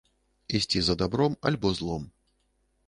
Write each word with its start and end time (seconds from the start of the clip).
Ісці 0.59 0.81
за 0.87 0.95
дабром, 1.03 1.37
альбо 1.51 1.73
злом. 1.83 2.11